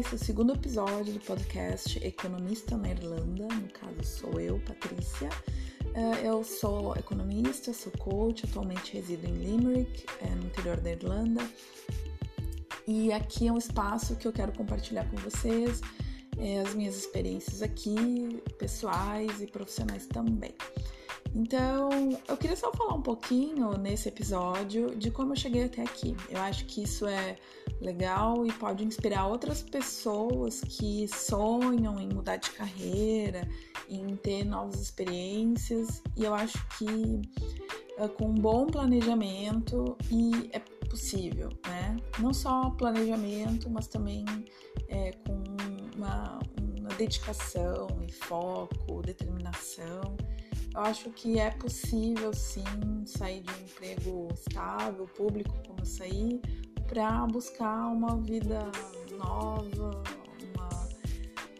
[0.00, 3.46] esse é o segundo episódio do podcast Economista na Irlanda.
[3.48, 5.28] No caso, sou eu, Patrícia.
[5.94, 11.46] Eh, eu sou economista, sou coach, atualmente resido em Limerick, eh, no interior da Irlanda.
[12.86, 15.82] E aqui é um espaço que eu quero compartilhar com vocês
[16.38, 20.54] eh, as minhas experiências aqui, pessoais e profissionais também.
[21.34, 21.90] Então,
[22.26, 26.16] eu queria só falar um pouquinho nesse episódio de como eu cheguei até aqui.
[26.28, 27.36] Eu acho que isso é
[27.80, 33.48] legal e pode inspirar outras pessoas que sonham em mudar de carreira,
[33.88, 36.02] em ter novas experiências.
[36.16, 37.22] E eu acho que
[37.96, 41.96] eh, com um bom planejamento e é possível, né?
[42.18, 44.24] Não só planejamento, mas também
[44.88, 45.44] é, com
[45.96, 46.40] uma,
[46.80, 50.16] uma dedicação e foco, determinação
[50.74, 52.64] eu acho que é possível sim
[53.04, 56.40] sair de um emprego estável, público, como saí,
[56.86, 58.70] para buscar uma vida
[59.16, 60.02] nova,
[60.54, 60.88] uma...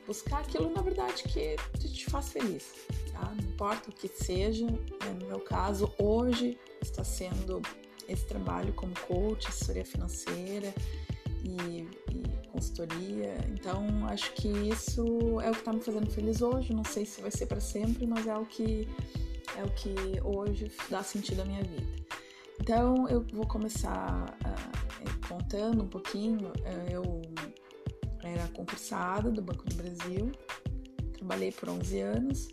[0.06, 2.72] buscar aquilo na verdade que te faz feliz,
[3.12, 3.32] tá?
[3.34, 4.78] Não importa o que seja, né?
[5.20, 7.60] no meu caso, hoje está sendo
[8.08, 10.72] esse trabalho como coach, assessoria financeira
[11.44, 13.34] e, e consultoria.
[13.48, 16.74] Então, acho que isso é o que está me fazendo feliz hoje.
[16.74, 18.86] Não sei se vai ser para sempre, mas é o que
[19.56, 21.86] é o que hoje dá sentido à minha vida.
[22.60, 26.48] Então, eu vou começar uh, contando um pouquinho.
[26.48, 27.22] Uh, eu
[28.22, 30.30] era concursada do Banco do Brasil,
[31.14, 32.48] trabalhei por 11 anos.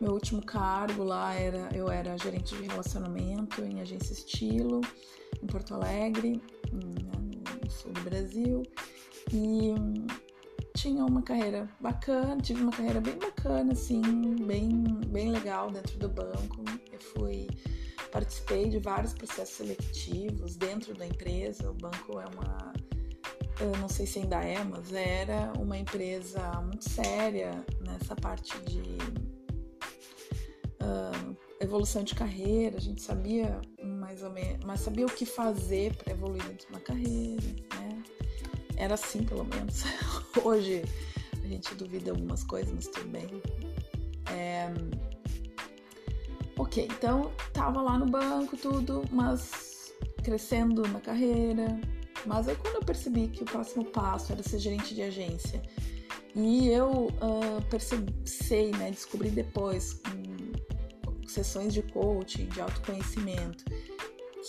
[0.00, 4.80] Meu último cargo lá era eu era gerente de relacionamento em agência Estilo
[5.40, 7.14] em Porto Alegre, né,
[7.62, 8.64] no sul do Brasil.
[9.34, 9.74] E
[10.76, 14.00] tinha uma carreira bacana, tive uma carreira bem bacana, assim,
[14.46, 16.62] bem, bem legal dentro do banco.
[16.92, 17.48] Eu fui,
[18.12, 21.68] participei de vários processos seletivos dentro da empresa.
[21.68, 22.72] O banco é uma,
[23.60, 28.98] eu não sei se ainda é, mas era uma empresa muito séria nessa parte de
[30.80, 32.76] uh, evolução de carreira.
[32.76, 36.72] A gente sabia mais ou menos, mas sabia o que fazer para evoluir dentro de
[36.72, 37.73] uma carreira?
[38.76, 39.84] Era assim, pelo menos.
[40.42, 40.82] Hoje
[41.42, 43.28] a gente duvida algumas coisas, mas tudo bem.
[44.30, 44.72] É...
[46.56, 49.92] Ok, então tava lá no banco, tudo, mas
[50.22, 51.78] crescendo na carreira.
[52.26, 55.62] Mas aí quando eu percebi que o próximo passo era ser gerente de agência,
[56.34, 63.64] e eu uh, percebi, sei, né, descobri depois, em sessões de coaching, de autoconhecimento,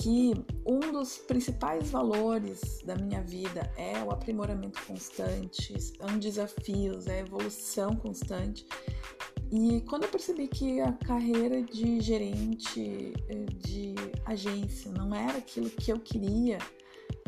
[0.02, 0.34] que
[0.66, 7.96] um dos principais valores da minha vida é o aprimoramento constante, são desafios, é evolução
[7.96, 8.66] constante.
[9.52, 13.96] E quando eu percebi que a carreira de gerente eh, de
[14.26, 16.58] agência não era aquilo que eu queria,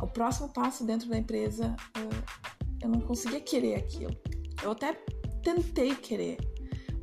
[0.02, 2.48] o próximo passo dentro da empresa eh,
[2.84, 4.16] eu não conseguia querer aquilo.
[4.62, 4.94] Eu até
[5.42, 6.38] tentei querer,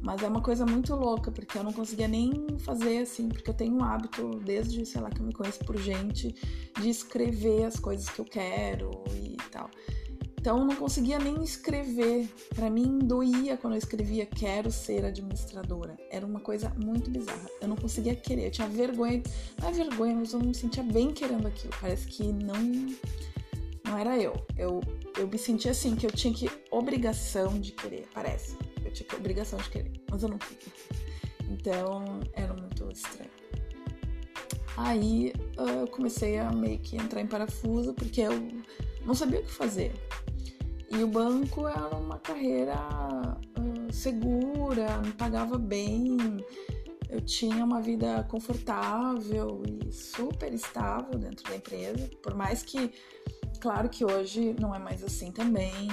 [0.05, 3.55] mas é uma coisa muito louca, porque eu não conseguia nem fazer assim, porque eu
[3.55, 6.35] tenho um hábito, desde, sei lá, que eu me conheço por gente,
[6.79, 9.71] de escrever as coisas que eu quero e tal.
[10.39, 12.29] Então eu não conseguia nem escrever.
[12.55, 15.97] Para mim doía quando eu escrevia quero ser administradora.
[16.11, 17.49] Era uma coisa muito bizarra.
[17.63, 19.23] Eu não conseguia querer, eu tinha vergonha.
[19.59, 21.73] Não é vergonha, mas eu me sentia bem querendo aquilo.
[21.81, 22.95] Parece que não
[23.85, 24.35] não era eu.
[24.57, 24.81] Eu
[25.17, 28.57] eu me sentia assim que eu tinha que obrigação de querer, parece
[28.95, 30.73] tinha obrigação de querer, mas eu não queria.
[31.51, 33.31] Então era muito estranho.
[34.77, 38.49] Aí eu comecei a meio que entrar em parafuso porque eu
[39.05, 39.93] não sabia o que fazer.
[40.91, 42.77] E o banco era uma carreira
[43.59, 46.17] uh, segura, me pagava bem,
[47.09, 52.93] eu tinha uma vida confortável e super estável dentro da empresa, por mais que,
[53.65, 55.89] claro que hoje não é mais assim também,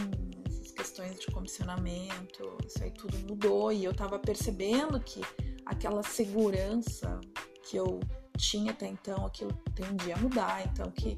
[0.76, 5.22] questões de comissionamento, isso aí tudo mudou e eu tava percebendo que
[5.66, 7.22] aquela segurança
[7.64, 8.02] que eu
[8.38, 11.16] tinha até então, aquilo tendia a mudar, então que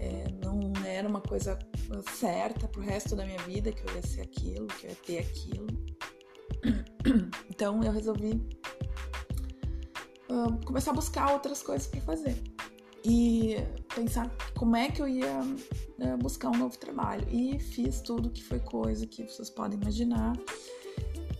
[0.00, 1.58] é, não era uma coisa
[2.14, 5.18] certa pro resto da minha vida que eu ia ser aquilo, que eu ia ter
[5.18, 5.66] aquilo.
[7.50, 8.42] Então eu resolvi
[10.30, 12.42] uh, começar a buscar outras coisas para fazer
[13.04, 13.56] e
[13.94, 17.26] pensar como é que eu ia uh, buscar um novo trabalho.
[17.30, 20.34] E fiz tudo que foi coisa que vocês podem imaginar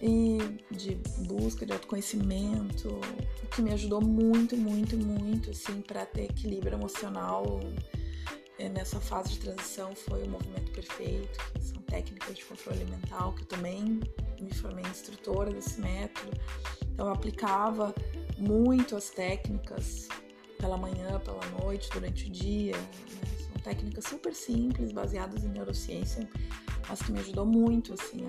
[0.03, 0.39] e
[0.71, 0.97] de
[1.27, 2.89] busca de autoconhecimento,
[3.43, 7.61] o que me ajudou muito, muito, muito, assim, para ter equilíbrio emocional
[8.59, 13.33] eh, nessa fase de transição foi o movimento perfeito, que são técnicas de controle mental,
[13.33, 14.01] que eu também
[14.39, 16.33] me formei instrutora desse método.
[16.93, 17.95] Então eu aplicava
[18.37, 20.09] muito as técnicas
[20.65, 22.75] pela manhã, pela noite, durante o dia.
[22.75, 22.89] Né?
[23.39, 26.27] São técnicas super simples, baseadas em neurociência,
[26.89, 28.25] mas que me ajudou muito assim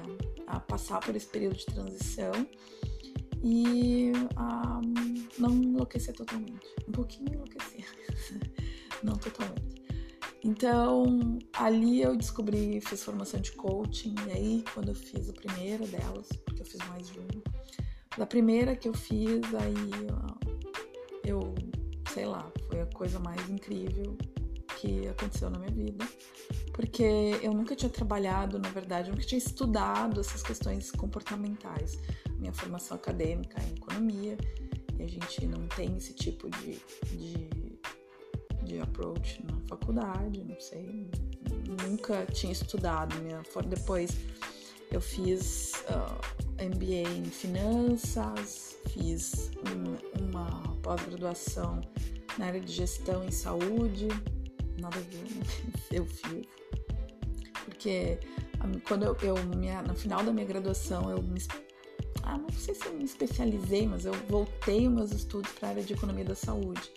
[0.46, 2.34] a, a passar por esse período de transição
[3.42, 4.82] e a
[5.40, 6.68] não enlouquecer totalmente.
[6.86, 7.86] Um pouquinho enlouquecer,
[9.02, 9.86] não totalmente.
[10.44, 15.88] Então, ali eu descobri, fiz formação de coaching, e aí quando eu fiz a primeira
[15.88, 17.44] delas, porque eu fiz mais de uma,
[18.18, 19.74] da primeira que eu fiz, aí
[21.24, 21.56] eu,
[22.16, 24.18] sei lá, foi a coisa mais incrível
[24.78, 26.08] que aconteceu na minha vida,
[26.74, 27.04] porque
[27.42, 32.00] eu nunca tinha trabalhado, na verdade, eu nunca tinha estudado essas questões comportamentais.
[32.40, 34.38] Minha formação acadêmica é em economia,
[34.98, 36.80] e a gente não tem esse tipo de,
[37.10, 37.50] de,
[38.64, 41.10] de approach na faculdade, não sei,
[41.86, 43.14] nunca tinha estudado.
[43.22, 44.12] Minha, depois
[44.90, 51.82] eu fiz uh, MBA em finanças, fiz um, uma pós-graduação
[52.38, 54.08] na área de gestão em saúde,
[54.80, 55.44] nada a ver, né?
[55.92, 56.46] eu fiz.
[57.66, 58.20] Porque
[58.88, 61.42] quando eu, eu minha, no final da minha graduação, eu me,
[62.24, 65.72] ah, não sei se eu me especializei, mas eu voltei os meus estudos para a
[65.72, 66.92] área de economia da saúde.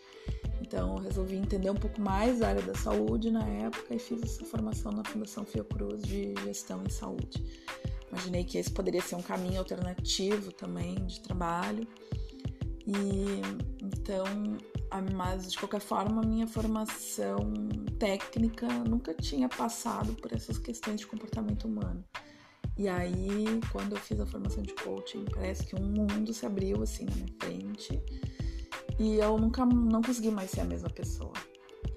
[0.61, 4.23] Então, eu resolvi entender um pouco mais da área da saúde na época e fiz
[4.23, 7.43] essa formação na Fundação Fiocruz de gestão em saúde.
[8.11, 11.87] Imaginei que esse poderia ser um caminho alternativo também de trabalho.
[12.87, 13.43] E
[13.83, 14.25] então
[15.15, 17.53] mas de qualquer forma, minha formação
[17.99, 22.05] técnica nunca tinha passado por essas questões de comportamento humano.
[22.77, 26.83] E aí, quando eu fiz a formação de coaching, parece que um mundo se abriu
[26.83, 28.03] assim na minha frente
[28.99, 31.33] e eu nunca não consegui mais ser a mesma pessoa.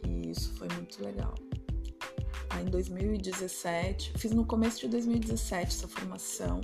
[0.07, 1.35] E isso foi muito legal.
[2.49, 6.61] Aí em 2017, fiz no começo de 2017 essa formação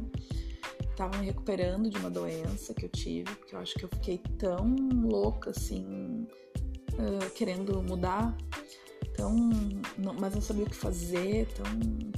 [0.97, 4.17] tava me recuperando de uma doença que eu tive, porque eu acho que eu fiquei
[4.39, 5.85] tão louca assim,
[6.97, 8.35] uh, querendo mudar,
[9.15, 9.33] tão,
[9.97, 11.65] não, mas não sabia o que fazer, tão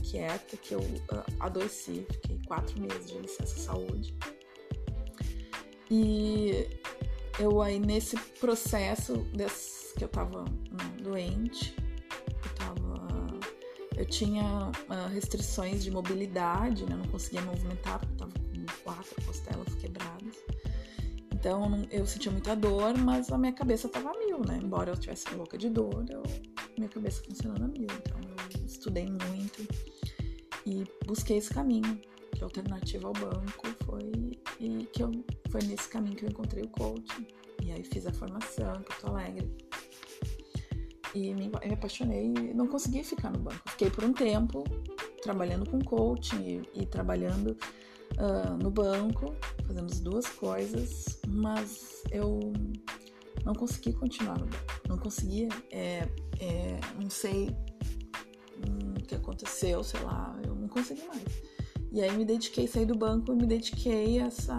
[0.03, 4.15] quieta que eu uh, adoeci, fiquei quatro meses de licença saúde.
[5.91, 6.67] E
[7.39, 11.75] eu aí nesse processo desse, que eu tava né, doente,
[12.19, 12.99] eu tava.
[13.97, 16.95] Eu tinha uh, restrições de mobilidade, né?
[16.95, 18.39] Não conseguia movimentar porque eu tava
[18.83, 20.35] quatro costelas quebradas.
[21.33, 24.11] Então eu sentia muita dor, mas a minha cabeça estava
[24.43, 24.59] a né?
[24.61, 26.23] Embora eu tivesse louca de dor, eu,
[26.77, 27.83] minha cabeça funcionando a mil.
[27.83, 29.67] Então eu estudei muito
[30.65, 31.99] e busquei esse caminho,
[32.33, 34.11] que alternativa ao banco foi
[34.59, 35.11] e que eu,
[35.49, 37.27] foi nesse caminho que eu encontrei o coaching.
[37.63, 39.51] E aí fiz a formação em Porto Alegre.
[41.15, 43.61] E me, me apaixonei e não consegui ficar no banco.
[43.69, 44.63] Fiquei por um tempo
[45.21, 47.57] trabalhando com coaching e, e trabalhando
[48.17, 49.35] uh, no banco,
[49.65, 52.53] fazendo as duas coisas, mas eu
[53.45, 54.39] não consegui continuar.
[54.87, 56.07] Não conseguia, é,
[56.39, 57.49] é, não sei
[58.57, 61.23] hum, o que aconteceu, sei lá, eu não consegui mais.
[61.91, 64.57] E aí me dediquei, saí do banco e me dediquei a essa,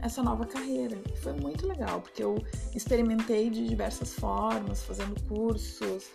[0.00, 0.98] essa nova carreira.
[1.22, 2.36] Foi muito legal, porque eu
[2.74, 6.10] experimentei de diversas formas, fazendo cursos,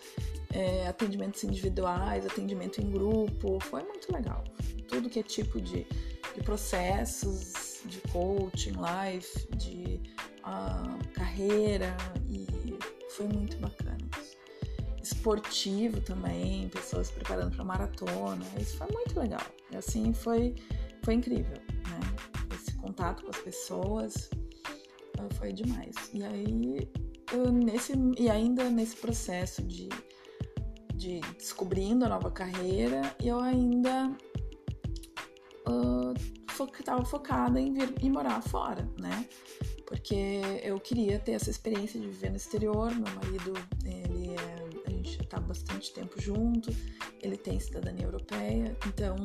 [0.52, 4.44] é, atendimentos individuais, atendimento em grupo, foi muito legal.
[4.86, 5.86] Tudo que é tipo de
[6.38, 10.00] de processos de coaching, life, de
[10.48, 11.96] uh, carreira
[12.28, 12.46] e
[13.10, 13.98] foi muito bacana.
[15.02, 19.46] Esportivo também, pessoas preparando para maratona, isso foi muito legal.
[19.70, 20.54] E assim foi,
[21.02, 22.00] foi incrível, né?
[22.54, 24.30] Esse contato com as pessoas
[25.18, 25.94] uh, foi demais.
[26.12, 26.90] E aí,
[27.52, 29.88] nesse, e ainda nesse processo de,
[30.94, 34.10] de descobrindo a nova carreira, eu ainda
[36.88, 39.28] estava focada em vir e morar fora, né?
[39.88, 42.94] Porque eu queria ter essa experiência de viver no exterior.
[42.94, 43.54] Meu marido,
[43.86, 46.70] ele é, a gente está bastante tempo junto,
[47.22, 49.16] ele tem cidadania europeia, então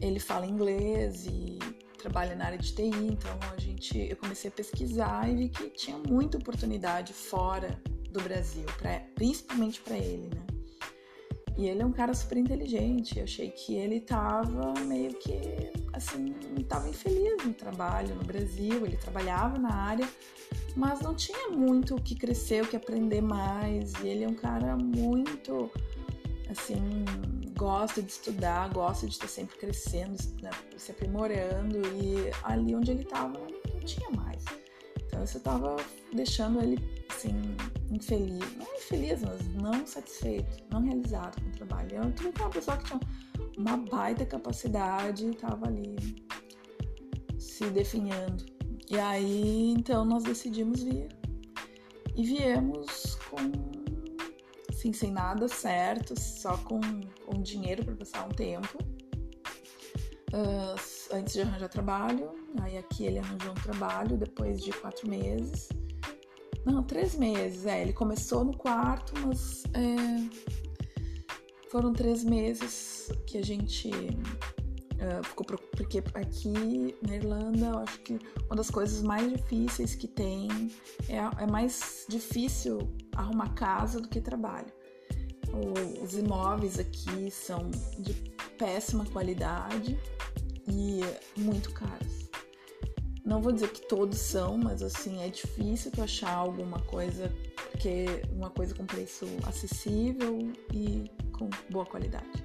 [0.00, 1.60] ele fala inglês e
[1.98, 5.70] trabalha na área de TI, então a gente, eu comecei a pesquisar e vi que
[5.70, 10.51] tinha muita oportunidade fora do Brasil, pra, principalmente para ele, né?
[11.56, 13.18] E ele é um cara super inteligente.
[13.18, 16.34] Eu achei que ele tava meio que assim,
[16.68, 18.86] tava infeliz no trabalho no Brasil.
[18.86, 20.08] Ele trabalhava na área,
[20.74, 23.92] mas não tinha muito o que crescer, o que aprender mais.
[24.02, 25.70] E ele é um cara muito
[26.50, 27.04] assim,
[27.56, 31.78] gosta de estudar, gosta de estar sempre crescendo, né, se aprimorando.
[31.78, 34.44] E ali onde ele tava não tinha mais.
[35.06, 35.76] Então isso tava
[36.12, 37.56] deixando ele assim,
[37.90, 41.96] infeliz, não infeliz, mas não satisfeito, não realizado com o trabalho.
[41.96, 43.00] Eu tive uma pessoa que tinha
[43.56, 45.96] uma baita capacidade e estava ali
[47.38, 48.44] se definhando.
[48.90, 51.08] E aí, então, nós decidimos vir.
[52.14, 53.36] E viemos com
[54.68, 56.80] assim, sem nada certo, só com,
[57.24, 58.78] com dinheiro para passar um tempo.
[60.34, 65.68] Uh, antes de arranjar trabalho, aí aqui ele arranjou um trabalho depois de quatro meses.
[66.64, 67.82] Não, três meses, é.
[67.82, 70.52] Ele começou no quarto, mas é,
[71.70, 75.44] foram três meses que a gente uh, ficou.
[75.44, 80.48] Porque aqui na Irlanda, eu acho que uma das coisas mais difíceis que tem
[81.08, 82.78] é, é mais difícil
[83.16, 84.72] arrumar casa do que trabalho.
[85.52, 88.14] O, os imóveis aqui são de
[88.56, 89.98] péssima qualidade
[90.68, 91.00] e
[91.36, 92.21] muito caros.
[93.24, 97.32] Não vou dizer que todos são, mas assim, é difícil tu achar alguma coisa
[97.78, 102.44] que uma coisa com preço acessível e com boa qualidade.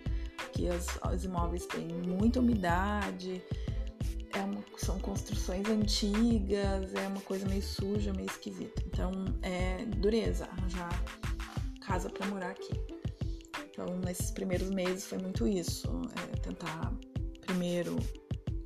[0.75, 3.43] As, os imóveis têm muita umidade,
[4.34, 8.81] é uma, são construções antigas, é uma coisa meio suja, meio esquisita.
[8.86, 11.03] Então é dureza arranjar
[11.81, 12.74] casa para morar aqui.
[13.69, 15.89] Então nesses primeiros meses foi muito isso,
[16.34, 16.91] é tentar
[17.46, 17.96] primeiro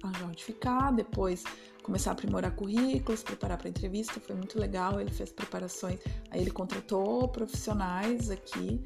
[0.04, 1.44] arranjar onde ficar, depois
[1.84, 5.00] começar a aprimorar currículos, preparar para entrevista, foi muito legal.
[5.00, 8.82] Ele fez preparações, aí ele contratou profissionais aqui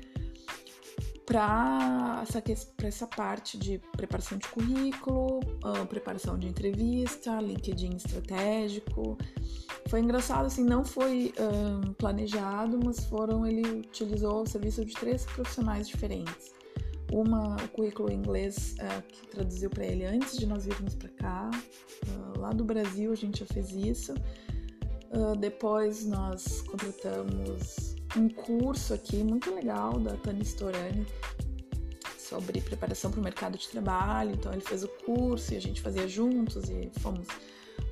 [1.25, 2.41] para essa,
[2.83, 5.39] essa parte de preparação de currículo,
[5.89, 9.17] preparação de entrevista, LinkedIn estratégico.
[9.89, 15.25] Foi engraçado, assim, não foi um, planejado, mas foram, ele utilizou o serviço de três
[15.25, 16.53] profissionais diferentes.
[17.15, 21.07] Uma, o currículo em inglês uh, que traduziu para ele antes de nós virmos para
[21.07, 21.49] cá.
[22.09, 24.13] Uh, lá do Brasil a gente já fez isso.
[25.13, 31.07] Uh, depois nós contratamos um curso aqui muito legal da Tani Storani
[32.17, 34.31] sobre preparação para o mercado de trabalho.
[34.31, 37.27] Então ele fez o curso e a gente fazia juntos e fomos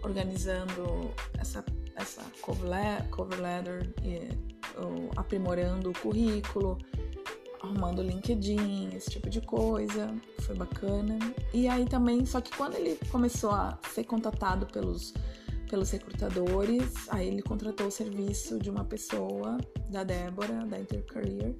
[0.03, 1.63] organizando essa,
[1.95, 2.69] essa cover
[3.39, 4.27] letter, e,
[5.15, 6.77] aprimorando o currículo
[7.63, 11.17] arrumando o LinkedIn, esse tipo de coisa, foi bacana.
[11.53, 15.13] E aí também, só que quando ele começou a ser contatado pelos,
[15.69, 19.57] pelos recrutadores, aí ele contratou o serviço de uma pessoa,
[19.89, 21.55] da Débora, da Intercareer,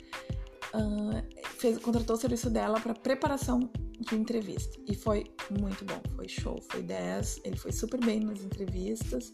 [0.74, 1.24] uh,
[1.57, 3.69] fez, contratou o serviço dela para preparação
[4.00, 4.77] de entrevista.
[4.86, 9.31] E foi muito bom, foi show, foi 10, ele foi super bem nas entrevistas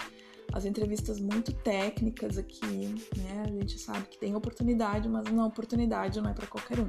[0.54, 3.44] as entrevistas muito técnicas aqui, né?
[3.46, 6.88] A gente sabe que tem oportunidade, mas uma oportunidade não é para qualquer um.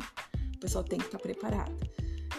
[0.55, 1.75] O pessoal tem que estar tá preparado,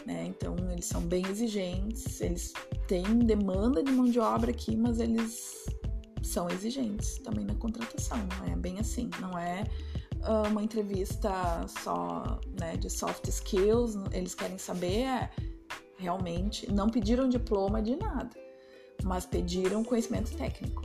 [0.06, 0.26] né?
[0.26, 2.54] Então eles são bem exigentes, eles
[2.88, 5.66] têm demanda de mão de obra aqui, mas eles
[6.22, 9.64] são exigentes também na contratação, não é bem assim, não é
[10.22, 11.32] uh, uma entrevista
[11.68, 15.32] só né, de soft skills, eles querem saber é,
[15.98, 18.30] realmente, não pediram diploma de nada,
[19.04, 20.84] mas pediram conhecimento técnico?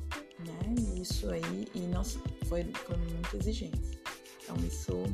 [1.09, 4.01] Isso aí e não foi, foi muito exigente.
[4.43, 5.05] Então isso,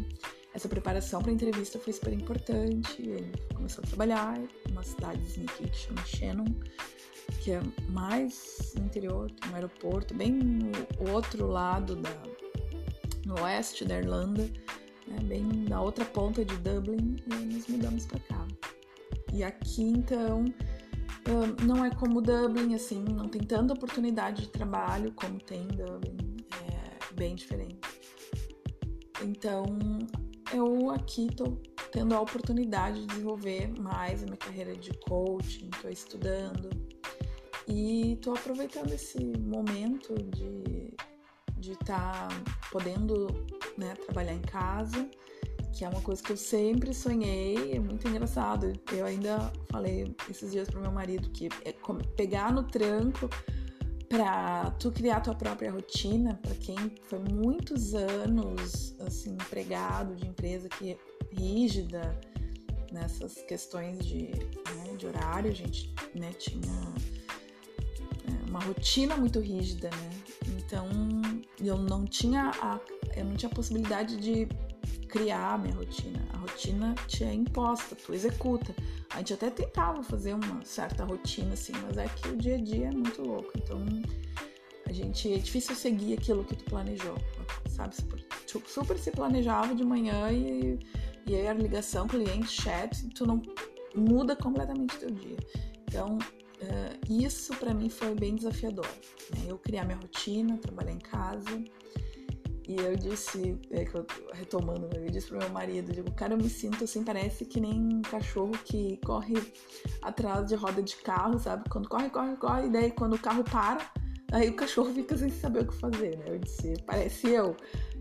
[0.54, 3.02] essa preparação para a entrevista foi super importante.
[3.02, 6.46] Ele começou a trabalhar em uma cidadezinha aqui que chama Shannon,
[7.42, 12.22] que é mais interior, tem um aeroporto bem no outro lado da,
[13.26, 14.50] no oeste da Irlanda,
[15.06, 15.18] né?
[15.24, 18.48] bem na outra ponta de Dublin, e nos mudamos para cá.
[19.30, 20.46] E aqui então
[21.64, 26.36] não é como Dublin, assim, não tem tanta oportunidade de trabalho como tem em Dublin,
[26.70, 27.80] é bem diferente.
[29.22, 29.64] Então,
[30.52, 31.58] eu aqui tô
[31.92, 36.70] tendo a oportunidade de desenvolver mais a minha carreira de coaching, tô estudando
[37.68, 40.92] e tô aproveitando esse momento de
[41.62, 42.28] de estar tá
[42.72, 43.28] podendo
[43.78, 45.08] né, trabalhar em casa
[45.72, 48.72] que é uma coisa que eu sempre sonhei, é muito engraçado.
[48.92, 51.74] Eu ainda falei esses dias pro meu marido que é
[52.16, 53.28] pegar no tranco
[54.08, 60.68] para tu criar tua própria rotina, para quem foi muitos anos assim empregado de empresa
[60.68, 60.98] que é
[61.32, 62.20] rígida
[62.92, 66.94] nessas questões de, né, de horário, a gente né, tinha
[68.28, 70.10] é, uma rotina muito rígida, né?
[70.58, 70.86] Então
[71.58, 72.78] eu não tinha a,
[73.16, 74.46] eu não tinha a possibilidade de
[75.12, 76.18] criar a minha rotina.
[76.32, 78.74] A rotina te é imposta, tu executa.
[79.10, 82.58] A gente até tentava fazer uma certa rotina, assim, mas é que o dia a
[82.58, 83.52] dia é muito louco.
[83.54, 83.84] Então,
[84.86, 87.14] a gente é difícil seguir aquilo que tu planejou,
[87.68, 87.94] sabe?
[88.50, 90.78] Tu super se planejava de manhã e,
[91.26, 93.42] e aí a ligação, cliente, chat, tu não
[93.94, 95.36] muda completamente teu dia.
[95.82, 98.88] Então, uh, isso para mim foi bem desafiador.
[99.34, 99.44] Né?
[99.46, 101.62] Eu criar minha rotina, trabalhar em casa,
[102.72, 103.84] e eu disse, é,
[104.32, 107.60] retomando, né, eu disse pro meu marido, digo, cara, eu me sinto assim, parece que
[107.60, 109.34] nem um cachorro que corre
[110.00, 111.68] atrás de roda de carro, sabe?
[111.68, 113.90] Quando corre, corre, corre, e daí quando o carro para,
[114.32, 116.24] aí o cachorro fica sem saber o que fazer, né?
[116.28, 117.56] Eu disse, parece eu.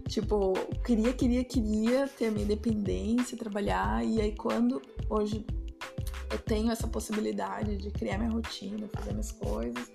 [0.07, 0.53] Tipo,
[0.85, 5.45] queria, queria, queria ter a minha independência, trabalhar, e aí quando hoje
[6.31, 9.91] eu tenho essa possibilidade de criar minha rotina, fazer minhas coisas,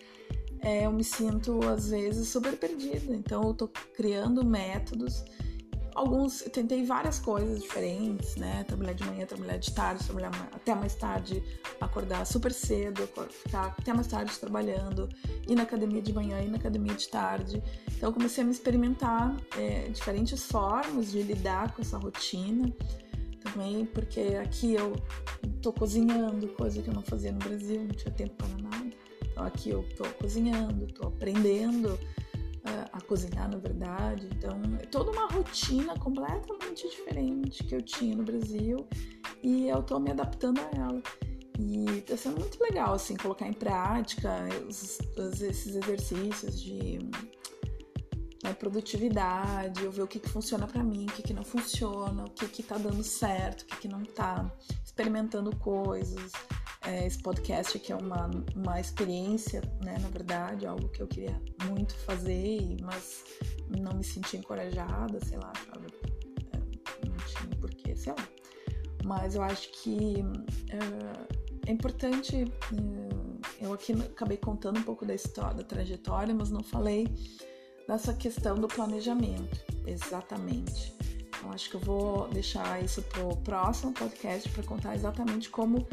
[0.61, 3.15] é, eu me sinto às vezes super perdida.
[3.15, 5.25] Então eu tô criando métodos
[5.97, 8.63] alguns, eu tentei várias coisas diferentes, né?
[8.65, 11.43] Trabalhar de manhã, trabalhar de tarde, trabalhar até mais tarde,
[11.81, 15.09] acordar super cedo, ficar até mais tarde trabalhando,
[15.49, 17.63] ir na academia de manhã, ir na academia de tarde.
[17.97, 22.71] Então, comecei a me experimentar é, diferentes formas de lidar com essa rotina
[23.43, 24.95] também, porque aqui eu
[25.63, 28.86] tô cozinhando, coisa que eu não fazia no Brasil, não tinha tempo para nada.
[29.37, 32.00] Então, aqui eu tô cozinhando, tô aprendendo
[32.90, 34.26] a, cozinhar, na verdade.
[34.35, 38.88] Então, é toda uma rotina completamente diferente que eu tinha no Brasil
[39.43, 41.02] e eu tô me adaptando a ela.
[41.59, 44.99] E tá sendo muito legal, assim, colocar em prática os,
[45.43, 46.99] esses exercícios de
[48.43, 52.25] né, produtividade, eu ver o que, que funciona para mim, o que, que não funciona,
[52.25, 54.50] o que, que tá dando certo, o que, que não tá,
[54.83, 56.33] experimentando coisas,
[56.87, 61.40] é, esse podcast aqui é uma, uma experiência, né, na verdade, algo que eu queria
[61.69, 63.25] muito fazer, mas
[63.78, 65.87] não me senti encorajada, sei lá, achava
[66.52, 68.28] é, não tinha porquê, sei lá.
[69.05, 70.25] Mas eu acho que
[70.71, 76.50] é, é importante, é, eu aqui acabei contando um pouco da história, da trajetória, mas
[76.50, 77.09] não falei
[77.88, 80.95] dessa questão do planejamento, exatamente.
[81.26, 85.87] Então acho que eu vou deixar isso para o próximo podcast para contar exatamente como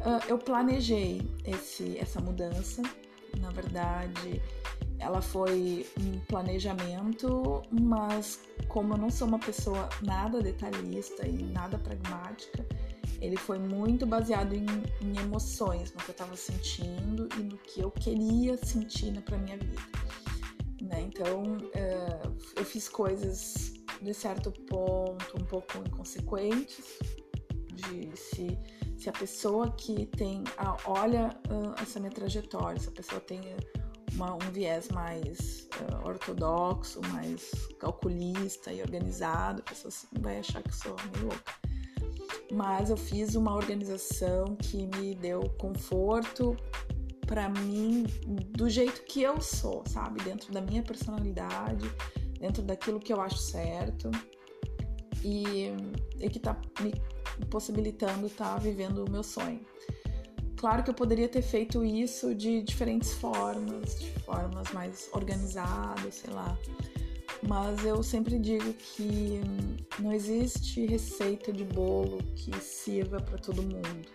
[0.00, 2.82] Uh, eu planejei esse, essa mudança.
[3.38, 4.42] Na verdade,
[4.98, 11.78] ela foi um planejamento, mas como eu não sou uma pessoa nada detalhista e nada
[11.78, 12.64] pragmática,
[13.20, 14.66] ele foi muito baseado em,
[15.02, 19.58] em emoções, no que eu estava sentindo e no que eu queria sentir para minha
[19.58, 19.80] vida.
[20.82, 21.02] Né?
[21.02, 26.98] Então, uh, eu fiz coisas de certo ponto um pouco inconsequentes,
[27.74, 28.58] de se
[29.00, 33.40] se a pessoa que tem, a, olha uh, essa minha trajetória, se a pessoa tem
[34.12, 40.74] uma, um viés mais uh, ortodoxo, mais calculista e organizado, a pessoa vai achar que
[40.74, 41.54] sou meio louca.
[42.52, 46.54] Mas eu fiz uma organização que me deu conforto
[47.26, 48.04] para mim
[48.50, 50.22] do jeito que eu sou, sabe?
[50.22, 51.90] Dentro da minha personalidade,
[52.38, 54.10] dentro daquilo que eu acho certo
[55.24, 55.68] e,
[56.18, 56.92] e que tá me
[57.46, 59.60] possibilitando estar tá vivendo o meu sonho.
[60.56, 66.30] Claro que eu poderia ter feito isso de diferentes formas, de formas mais organizadas, sei
[66.34, 66.58] lá.
[67.48, 69.40] Mas eu sempre digo que
[69.98, 74.06] não existe receita de bolo que sirva para todo mundo.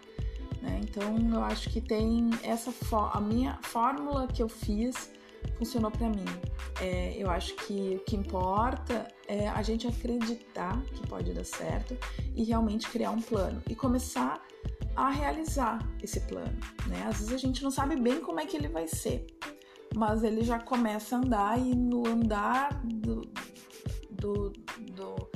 [0.61, 0.81] Né?
[0.83, 2.71] Então eu acho que tem essa
[3.11, 5.11] a minha fórmula que eu fiz
[5.57, 6.25] funcionou para mim.
[6.81, 11.97] É, eu acho que o que importa é a gente acreditar que pode dar certo
[12.35, 14.41] e realmente criar um plano e começar
[14.95, 16.57] a realizar esse plano.
[16.87, 17.03] Né?
[17.07, 19.25] Às vezes a gente não sabe bem como é que ele vai ser,
[19.95, 23.21] mas ele já começa a andar e no andar do,
[24.11, 24.53] do,
[24.91, 25.29] do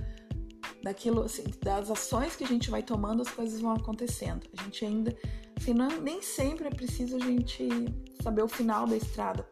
[0.82, 4.48] daquilo, assim, das ações que a gente vai tomando, as coisas vão acontecendo.
[4.58, 5.18] A gente ainda,
[5.58, 7.68] assim, não, nem sempre é preciso a gente
[8.22, 9.46] saber o final da estrada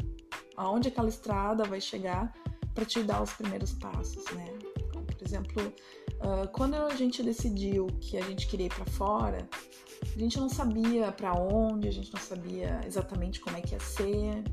[0.58, 2.34] aonde aquela estrada vai chegar
[2.77, 4.53] para te dar os primeiros passos, né?
[4.77, 5.73] Então, por exemplo,
[6.21, 9.49] uh, quando a gente decidiu que a gente queria ir para fora,
[10.15, 13.79] a gente não sabia para onde, a gente não sabia exatamente como é que ia
[13.79, 14.43] ser.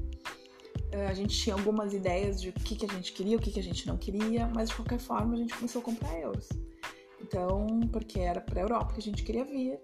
[0.90, 3.50] Uh, a gente tinha algumas ideias de o que, que a gente queria, o que,
[3.50, 6.48] que a gente não queria, mas de qualquer forma a gente começou a comprar euros.
[7.20, 9.78] Então, porque era para a Europa que a gente queria vir,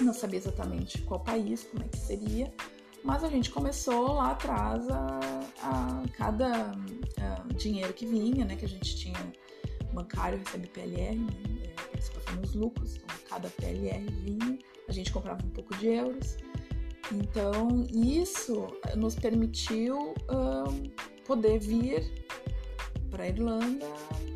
[0.00, 2.54] não sabia exatamente qual país, como é que seria,
[3.04, 5.20] mas a gente começou lá atrás a,
[5.62, 6.72] a cada
[7.20, 8.56] a, dinheiro que vinha, né?
[8.56, 9.18] Que a gente tinha
[9.92, 11.32] bancário recebe PLR, né?
[11.62, 16.36] É, os lucros, então cada PLR vinha, a gente comprava um pouco de euros.
[17.12, 20.90] Então isso nos permitiu um,
[21.24, 22.10] poder vir
[23.10, 23.86] para a Irlanda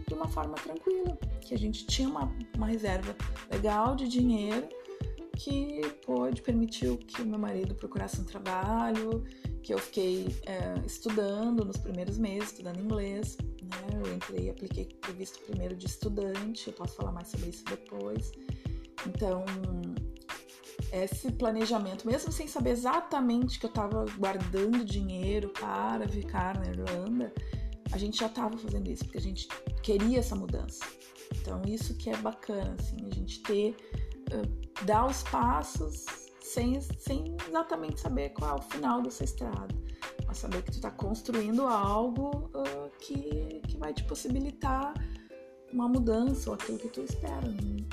[0.07, 3.17] de uma forma tranquila, que a gente tinha uma, uma reserva
[3.51, 4.69] legal de dinheiro
[5.37, 9.23] que pôde, permitiu que o meu marido procurasse um trabalho,
[9.63, 14.01] que eu fiquei é, estudando nos primeiros meses, estudando inglês, né?
[14.05, 17.65] Eu entrei e apliquei para visto primeiro de estudante, eu posso falar mais sobre isso
[17.65, 18.33] depois.
[19.07, 19.45] Então,
[20.93, 27.33] esse planejamento, mesmo sem saber exatamente que eu estava guardando dinheiro para ficar na Irlanda,
[27.93, 29.49] a gente já estava fazendo isso, porque a gente
[29.83, 30.85] queria essa mudança.
[31.41, 33.77] Então, isso que é bacana, assim, a gente ter
[34.83, 36.05] dar os passos
[36.41, 39.75] sem, sem exatamente saber qual é o final dessa estrada,
[40.27, 44.95] mas saber que tu está construindo algo uh, que, que vai te possibilitar
[45.73, 47.47] uma mudança ou aquilo que tu espera.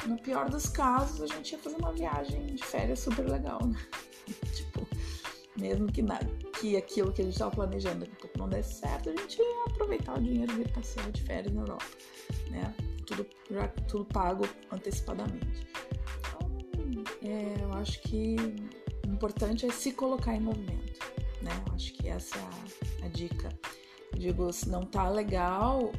[0.05, 3.77] No pior dos casos, a gente ia fazer uma viagem de férias super legal, né?
[4.55, 4.87] tipo,
[5.57, 6.19] mesmo que, na,
[6.59, 9.41] que aquilo que a gente estava planejando daqui a pouco não desse certo, a gente
[9.41, 11.85] ia aproveitar o dinheiro e ir de férias na Europa,
[12.49, 12.73] né?
[13.05, 15.67] Tudo, já, tudo pago antecipadamente.
[17.23, 18.35] É, eu acho que
[19.07, 20.99] o importante é se colocar em movimento,
[21.41, 21.51] né?
[21.67, 22.41] Eu acho que essa é
[23.01, 23.49] a, a dica.
[24.11, 25.91] Eu digo, se não tá legal,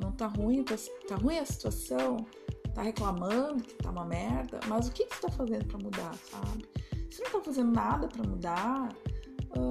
[0.00, 2.16] não tá ruim, tá ruim a situação,
[2.74, 6.14] tá reclamando que tá uma merda, mas o que, que você tá fazendo para mudar,
[6.14, 6.66] sabe?
[7.10, 8.88] Se não tá fazendo nada para mudar,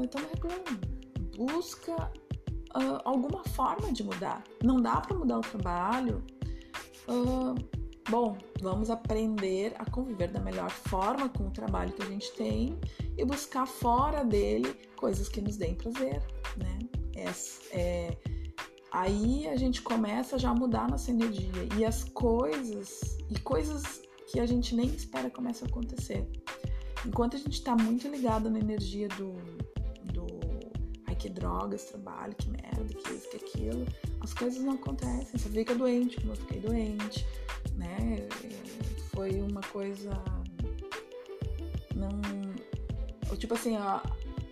[0.03, 0.79] então não reclama.
[1.35, 2.11] Busca
[3.03, 4.43] alguma forma de mudar.
[4.63, 6.23] Não dá para mudar o trabalho.
[8.09, 12.77] Bom, vamos aprender a conviver da melhor forma com o trabalho que a gente tem
[13.17, 16.21] e buscar fora dele coisas que nos deem prazer,
[16.57, 16.79] né?
[17.15, 18.17] É, é,
[18.91, 24.39] aí a gente começa já a mudar nossa energia e as coisas e coisas que
[24.39, 26.27] a gente nem espera começam a acontecer.
[27.05, 29.33] Enquanto a gente está muito ligado na energia do,
[30.13, 30.27] do
[31.07, 33.85] ai que droga esse trabalho, que merda, que isso, que aquilo,
[34.21, 35.39] as coisas não acontecem.
[35.39, 37.25] Você fica doente, como eu fiquei doente,
[37.99, 38.27] né?
[39.13, 40.11] Foi uma coisa.
[41.95, 43.35] Não.
[43.37, 43.99] Tipo assim, ó,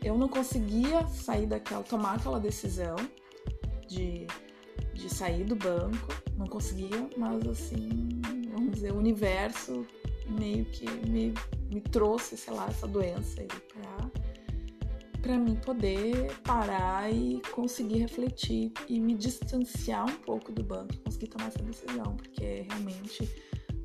[0.03, 2.95] eu não conseguia sair daquela, tomar aquela decisão
[3.87, 4.25] de,
[4.93, 8.21] de sair do banco, não conseguia, mas assim,
[8.51, 9.85] vamos dizer, o universo
[10.27, 11.33] meio que me,
[11.69, 13.47] me trouxe, sei lá, essa doença aí
[15.29, 21.27] pra mim poder parar e conseguir refletir e me distanciar um pouco do banco, conseguir
[21.27, 23.29] tomar essa decisão, porque realmente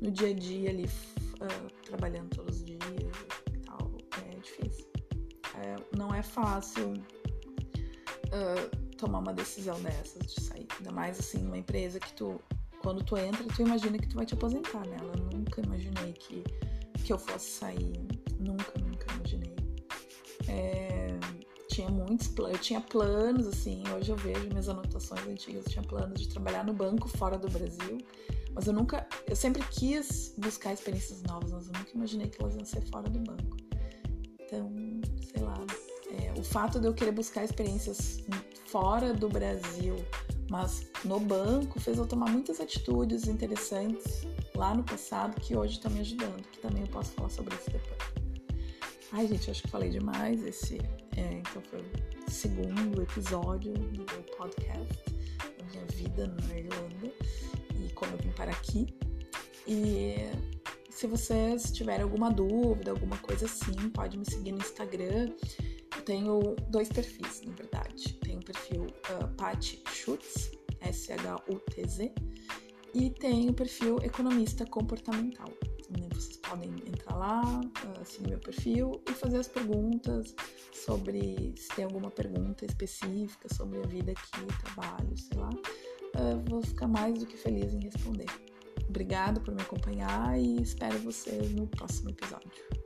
[0.01, 2.79] no dia a dia ali, uh, trabalhando todos os dias
[3.53, 3.91] e tal,
[4.25, 4.87] é difícil.
[5.53, 11.59] É, não é fácil uh, tomar uma decisão dessas de sair, ainda mais assim, numa
[11.59, 12.41] empresa que tu
[12.79, 15.13] quando tu entra, tu imagina que tu vai te aposentar nela.
[15.15, 16.43] Eu nunca imaginei que,
[17.03, 17.99] que eu fosse sair.
[18.39, 19.55] Nunca, nunca imaginei.
[20.47, 20.84] É,
[21.75, 25.83] tinha muitos planos, eu tinha planos, assim, hoje eu vejo minhas anotações antigas, eu tinha
[25.83, 27.97] planos de trabalhar no banco fora do Brasil,
[28.53, 32.55] mas eu nunca, eu sempre quis buscar experiências novas, mas eu nunca imaginei que elas
[32.55, 33.57] iam ser fora do banco.
[34.39, 34.71] Então,
[35.33, 35.59] sei lá,
[36.11, 38.23] é, o fato de eu querer buscar experiências
[38.67, 39.97] fora do Brasil
[40.49, 44.21] mas no banco fez eu tomar muitas atitudes interessantes
[44.55, 47.71] lá no passado que hoje estão me ajudando, que também eu posso falar sobre isso
[47.71, 47.94] depois.
[49.17, 50.43] Ai, gente, acho que falei demais.
[50.43, 50.77] Esse
[51.15, 55.05] é, então foi o segundo episódio do meu podcast,
[55.39, 57.13] da minha vida na Irlanda
[57.79, 58.93] e como eu vim para aqui.
[59.65, 60.15] E
[60.89, 65.29] se vocês tiverem alguma dúvida, alguma coisa assim, pode me seguir no Instagram.
[65.95, 70.51] Eu tenho dois perfis, na verdade perfil uh, Pat Schutz,
[70.81, 72.13] S-H-U-T-Z,
[72.93, 75.49] e tem o perfil Economista Comportamental.
[75.89, 76.07] Né?
[76.13, 80.35] Vocês podem entrar lá, uh, seguir meu perfil e fazer as perguntas
[80.73, 85.49] sobre se tem alguma pergunta específica sobre a vida aqui, trabalho, sei lá.
[85.49, 88.27] Uh, vou ficar mais do que feliz em responder.
[88.87, 92.84] Obrigada por me acompanhar e espero você no próximo episódio.